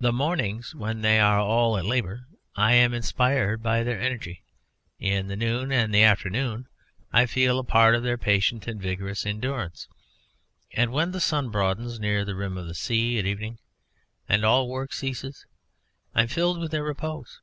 [0.00, 2.24] The mornings, when they are all at labour,
[2.56, 4.44] I am inspired by their energy;
[4.98, 6.68] in the noons and afternoons
[7.12, 9.88] I feel a part of their patient and vigorous endurance;
[10.72, 13.58] and when the sun broadens near the rim of the sea at evening,
[14.26, 15.44] and all work ceases,
[16.14, 17.42] I am filled with their repose.